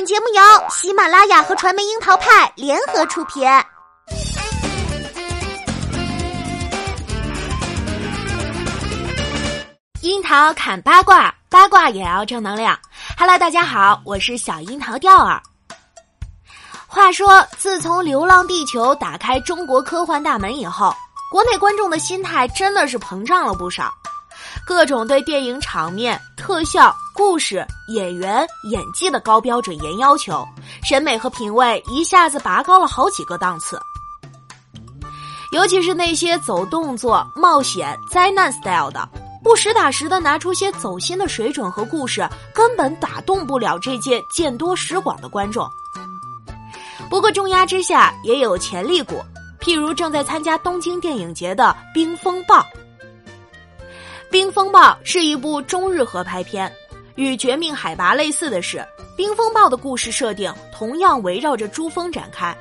[0.00, 3.46] 本节目由喜马拉雅和传媒樱桃派联合出品。
[10.00, 12.74] 樱桃砍八卦，八卦也要正能量。
[13.18, 15.38] Hello，大家好，我是小樱桃钓儿。
[16.86, 20.96] 话说，自从《流浪地球》打开中国科幻大门以后，
[21.30, 23.92] 国内观众的心态真的是膨胀了不少。
[24.70, 30.46] 各种对电影场面、特效、故事、演员、演技的高标准严要求，
[30.84, 33.80] 审美和品味一下子拔高了好几个档次。
[35.50, 39.06] 尤其是那些走动作、冒险、灾难 style 的，
[39.42, 45.68] 不实打实的拿出些走心的水准和故事，根本打动不了这届见多识广的观众。
[47.10, 49.20] 不过重压之下也有潜力股，
[49.60, 52.60] 譬如正在参加东京电影节的《冰风暴》。
[54.30, 56.72] 《冰风暴》是一部中日合拍片，
[57.16, 58.78] 与《绝命海拔》类似的是，
[59.16, 62.56] 《冰风暴》的故事设定同样围绕着珠峰展开。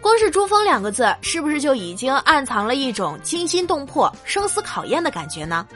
[0.00, 5.66] 光是“珠峰”两个字，是不是就已经暗藏了一种惊心动魄、生死考验的感觉呢？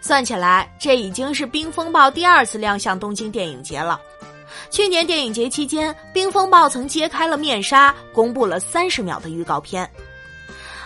[0.00, 4.00] 算起来，这已经是《冰风暴》第二次亮相东京电影节了。
[4.70, 9.88] 去年电影节期间，《冰风暴》曾揭开了面纱，公布了三十秒的预告片。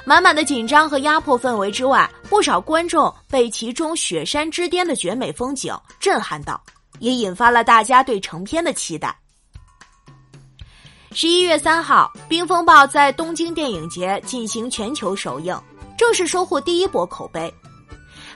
[0.05, 6.61] 满满的紧张和压迫氛围之外，不少观众被其中雪山之巅的绝美风景震撼到，
[6.99, 9.17] 也引发了大家对成片的期待。
[11.13, 15.61] 十一月三号，《冰风暴》在东京电影节进行全球首映，
[15.99, 17.53] 正式收获第一波口碑。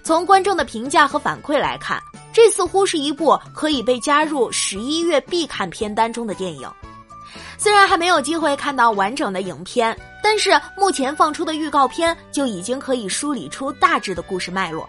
[0.03, 6.69] 从观众的评价和反馈来看，这似乎是一部可以被加入十一月必看片单中的电影。
[7.65, 14.87] 虽然还没有机会看到完整的影片，但是目前放出的预告片就已经可以梳理出大致的故事脉络。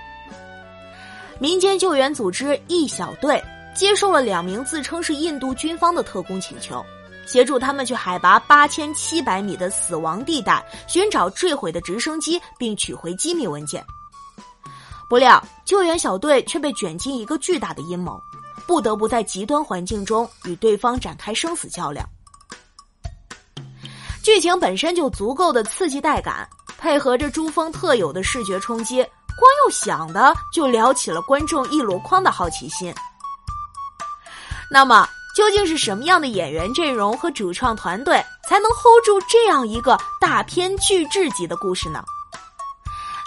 [1.40, 3.42] 民间救援组织一小队
[3.74, 6.86] 接受了两名自称是印度军方的特工请求，
[7.26, 13.82] 协助他们去海拔八千七百米的死亡地带寻找坠毁的直升机，并取回机密文件。
[15.08, 18.22] 不料，救援小队却被卷进一个巨大的阴谋，
[18.68, 22.06] 不得不在极端环境中与对方展开生死较量。
[24.26, 26.50] 剧情本身就足够的刺激带感，
[26.80, 32.92] 配合着珠峰特有的视觉冲击，光用想的就撩起了观众一箩筐的好奇心。
[34.72, 38.16] 那么，究竟是什么样的演员阵容和主创团队
[38.50, 42.04] 才能 hold 住这样一个大片巨制级的故事呢？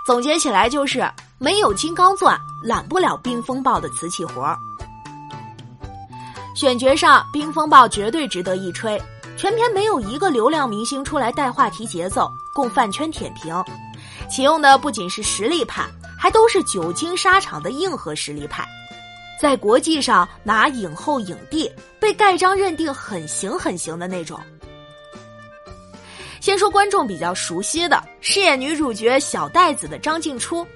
[0.04, 1.08] 总结起来就是。
[1.40, 4.58] 没有金刚钻，揽不了冰风暴的瓷器活儿。
[6.56, 9.00] 选角上，冰风暴绝对值得一吹。
[9.38, 13.54] 全片没有一个流量明星出来带话题节奏，供饭圈舔屏。
[14.28, 15.86] 启用的不仅是实力派，
[16.18, 18.66] 还都是久经沙场的硬核实力派，
[19.40, 24.40] 在国际上拿影后、影帝，被盖章认定很行很行的那种。
[26.40, 30.66] 先说观众比较熟悉的，饰演女主角小袋子的张静初。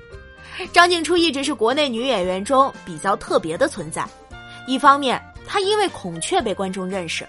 [0.73, 4.07] 张静初一直是国内女演员中比较特别的存在，
[4.69, 7.29] 一方面她因为孔雀被观众认识，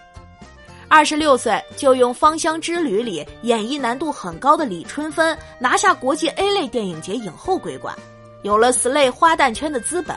[0.93, 7.97] 二十六岁就用《芳香之旅》里演绎难度很高的李春芬拿下国际 A 类电影节影后桂冠，
[8.43, 10.15] 有了 slay 花旦圈的资本。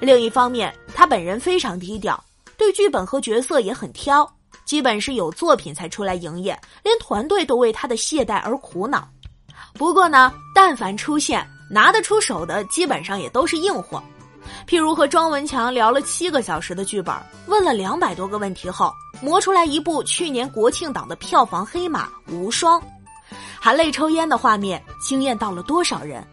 [0.00, 2.20] 另一方面，他本人非常低调，
[2.56, 4.28] 对剧本和角色也很挑，
[4.64, 9.08] 基本是有作品才出来营业，连团队都为他的懈怠而苦恼。
[9.74, 14.02] 不过呢，但凡出现拿得出手的，基本上也都是硬货。
[14.66, 17.14] 譬如和庄文强聊了七个小时的剧本，
[17.46, 22.80] 问了两百多个问题后，磨出来一部去年国庆档的票房黑马《无双》，
[23.60, 26.26] 含泪抽烟的画面惊艳到了多少人？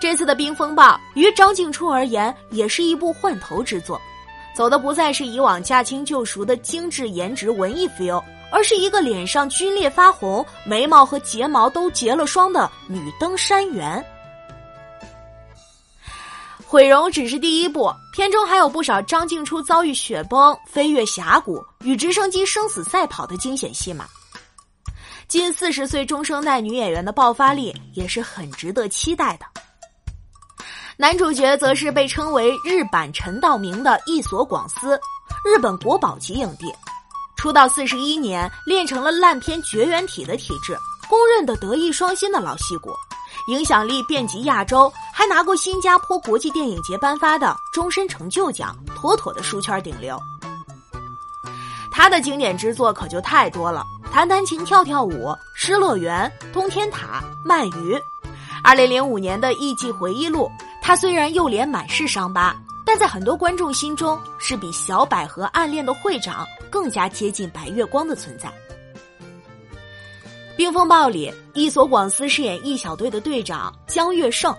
[0.00, 4.00] 这次的《冰风暴》于张静初而言，也是一部换头之作，
[4.54, 8.22] 走的不再是以往驾轻就熟的精致颜值文艺 feel。
[8.52, 14.04] 而是一个脸上皲裂发红、眉毛和睫毛都结了霜的女登山员。
[16.74, 24.04] 毁容只是第一步，片中还有不少张静初遭遇雪崩、飞越峡谷、与直升机生死赛跑的惊险戏码。
[25.28, 29.46] 近四十岁中生代女演员的爆发力也是很值得期待的。
[30.96, 34.98] 男主角则是被称为日版陈道明的一所广司，
[35.44, 36.66] 日本国宝级影帝。
[37.36, 40.76] 出道四十一年，练成了烂片绝缘体的体质，
[41.08, 42.90] 公认的德艺双馨的老戏骨，
[43.48, 50.18] 影响力遍及亚洲，还拿过新加坡国际电影节颁发的终身成就奖，妥妥的书圈顶流。
[51.90, 58.00] 他的经典之作可就太多了，弹弹琴、跳跳舞、失乐园、通天塔、鳗鱼。
[58.62, 60.50] 二零零五年的《艺伎回忆录》，
[60.82, 62.56] 他虽然右脸满是伤疤。
[62.86, 68.48] 但在很多观众心中，是比小百合暗恋的会长更加接近白月光的存在。
[70.56, 74.54] 《冰风暴》里，伊索广司饰演一小队的队长江月胜。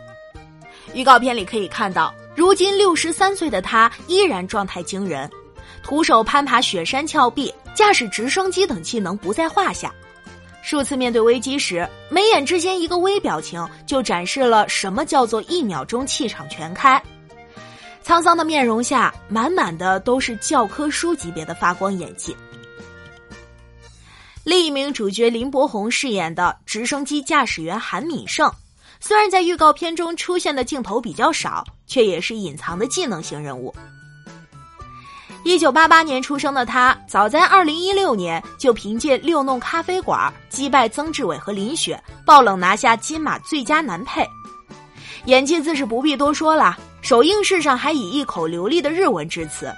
[0.93, 5.29] 预告片里可以看到，如今六十三岁的他依然状态惊人，
[5.83, 9.93] 徒手攀爬雪山峭壁，驾驶直升机等技能不在话下。
[10.61, 17.01] 数次面对危机时，眉眼之间一个微表情就展示了什么叫做一秒钟气场全开。
[18.03, 22.35] 沧桑的面容下，满满的都是教科书级别的发光演技。
[24.45, 28.49] 另一名主角林柏宏饰演的直升机驾驶员韩敏胜，
[28.99, 33.73] 虽然在预告片中出现的镜头比较少，却也是隐藏的技能型人物。
[35.43, 44.23] 一九八八年出生的他，早在二零一六年就凭借《六弄咖啡馆》击败曾志伟和林雪，爆冷拿下金马最佳男配。
[45.25, 49.73] 演技自是不必多说了，首映式上还以一口流利的日文致辞。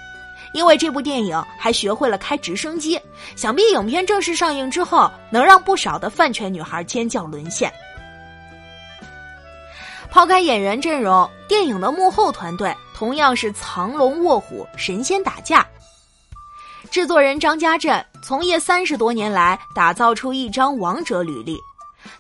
[0.57, 3.00] 因为这部电影还学会了开直升机，
[3.36, 7.71] 想必影片正式上映之后，能让不少的饭圈女孩尖叫沦陷。
[10.09, 15.63] 抛开演员阵容，电影的幕后团队同样是藏龙卧虎、神仙打架。
[16.89, 21.60] 制作人张家镇从业三十多年来，打造出一张王者履历，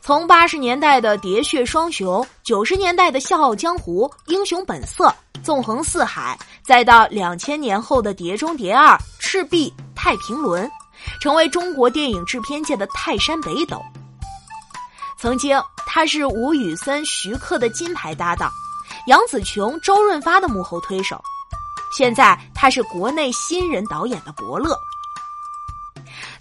[0.01, 5.07] 从八十年代的《喋血双雄》，九十年代的《笑傲江湖》《英雄本色》，
[5.43, 10.65] 纵横四海，再到两千年后的《碟中谍二》《赤壁》《太平轮》，
[11.21, 13.81] 成为中国电影制片界的泰山北斗。
[15.19, 18.51] 曾经，他是吴宇森、徐克的金牌搭档，
[19.07, 21.19] 杨紫琼、周润发的幕后推手。
[21.91, 24.77] 现在，他是国内新人导演的伯乐。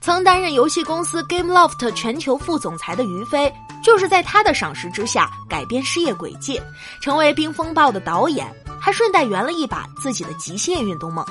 [0.06, 6.62] 曾担任游戏公司 GameLoft 全球副总裁的于飞，就是在他的赏识之下改变事业轨迹，
[7.02, 8.46] 成为《冰风暴》的导演，
[8.80, 11.26] 还顺带圆了一把自己的极限运动梦。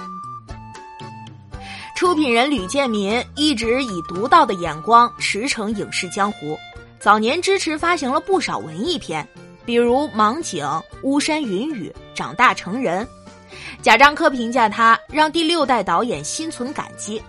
[1.95, 6.60] 出品人吕建民一直以独到的眼光驰骋影视江湖。
[7.00, 9.25] 早年支持发行了不少文艺片，
[9.66, 10.66] 比如《盲井》
[11.01, 13.06] 《巫山云雨》《长大成人》。
[13.81, 17.24] 贾樟柯评价他，让第六代导演心存感激。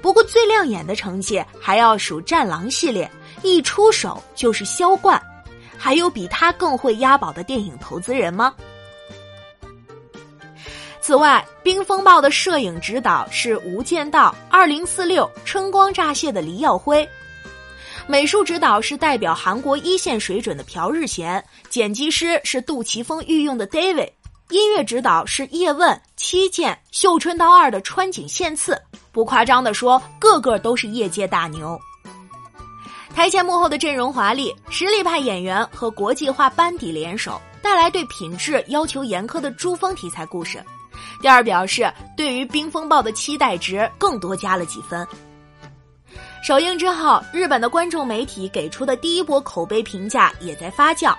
[0.00, 3.10] 不过最亮眼的成绩还要数《战狼》系列，
[3.42, 5.20] 一出手就是销冠。
[5.78, 8.54] 还有比他更会押宝的电影投资人吗？
[11.00, 17.08] 此外，《冰风暴》的摄影指导是《无间道》《二零四六》《春光乍泄》的黎耀辉。
[18.08, 24.10] 美术指导是代表韩国一线水准的朴日贤，剪辑师是杜琪峰御用的 David，
[24.50, 28.80] 音乐指导是叶问、七剑、《绣春刀二》的川井宪次。
[29.10, 31.76] 不夸张的说，个个都是业界大牛。
[33.12, 40.62] 台前幕后的阵容华丽，实力派演员和国际化班底联手，带来对品质要求严苛的珠峰题材故事。
[41.20, 45.06] 第二表示，对于《冰风暴》的期待值更多加了几分。
[46.46, 51.12] 首映之后，日本的观众媒体给出的第一波口碑评价也在发酵，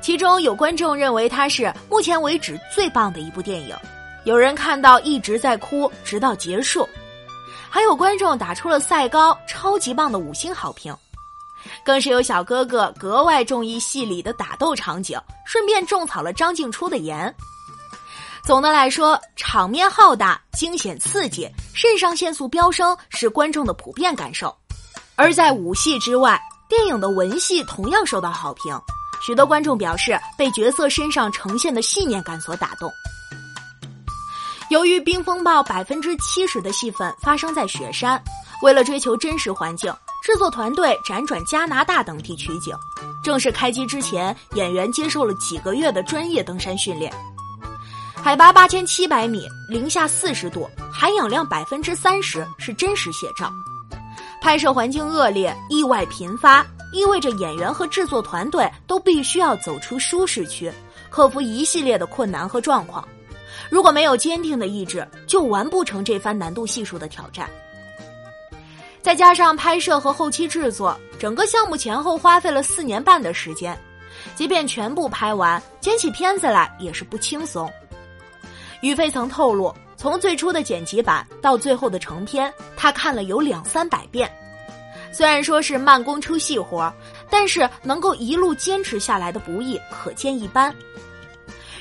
[0.00, 3.72] 其中有观众认为它是目前为止最棒的一部电影，
[4.24, 6.88] 有人看到一直在哭直到结束，
[7.70, 10.92] 还有观众打出了赛高超级棒的五星好评，
[11.84, 15.16] 更是有小哥哥格外中意戏里的打斗场景，
[15.46, 17.32] 顺便种草了张静初的颜。
[18.42, 24.52] 总的来说，场面浩大、惊险刺激、肾上腺素飙升是观众的普遍感受。
[25.16, 28.78] 而在武戏之外，电影的文戏同样受到好评。
[29.22, 32.90] 许多观众表示被角色身上呈现的信念感所打动。
[34.70, 38.20] 由于《冰风暴》百分之七十的戏份发生在雪山，
[38.62, 42.74] 为了追求真实环境，制作团队辗转加拿大等地取景。
[43.22, 47.12] 正式开机之前，演员接受了几个月的专业登山训练。
[48.16, 53.52] 海拔八千七百米，零下四十度，含氧量百分之三十，是真实写照。
[54.44, 60.70] 拍摄环境恶劣，意外频发，意味着演员和制作团队都必须要走出舒适区，
[61.08, 63.08] 克服一系列的困难和状况。
[63.70, 67.48] 如果没有坚定的意志，就完不成这番难度系数的挑战。
[69.00, 73.74] 再加上拍摄和后期制作，整个项目前后花费了四年半的时间，
[74.34, 77.72] 即便全部拍完，剪起片子来也是不轻松。
[78.82, 79.74] 于飞曾透露。
[80.04, 84.30] 从最初的剪辑版到最后的成片，他看了有两三百遍。
[85.10, 86.92] 虽然说是慢工出细活，
[87.30, 90.76] 但是能够一路坚持下来的不易可见一斑。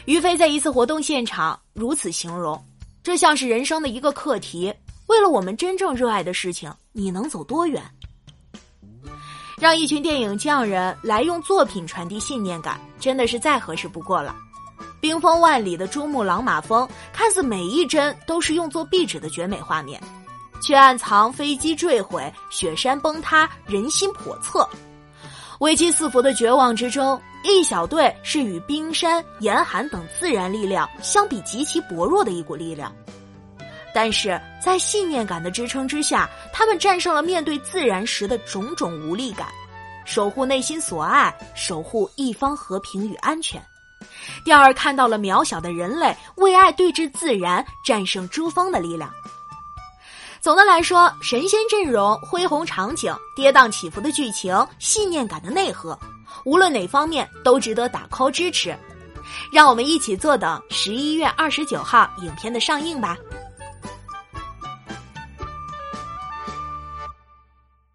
[0.05, 2.57] 于飞在一次活动现场如此形容
[3.03, 4.73] ：“这像是人生的一个课题，
[5.07, 7.83] 为了我们真正热爱的事情，你能走多远？”
[9.59, 14.33] 让一群电影匠人来用作品传递信念感，真的是再合适不过了。
[14.99, 20.01] 冰封万里的珠穆朗玛峰，看似每一帧都是用作壁纸的绝美画面，
[20.61, 24.67] 却暗藏飞机坠毁、雪山崩塌、人心叵测。
[25.59, 32.93] 危机四伏的绝望之中，一小队是与冰山、严寒等自然力量相比极其薄弱的一股力量，
[33.93, 39.47] 但是在信念感的支撑之下，他们战胜了面对自然时的种种无力感，
[40.05, 43.61] 守护内心所爱，守护一方和平与安全。
[44.43, 49.11] 第二，看到了渺小的人类为爱对峙自然、战胜珠峰的力量。
[50.41, 55.97] 总的来说，神仙阵容、恢宏场景、跌宕起伏的剧情、信念感的内核，
[56.43, 58.77] 无论哪方面都值得打 call 支持。
[59.51, 63.17] 让我们一起坐等十一月二十九号影片的上映吧。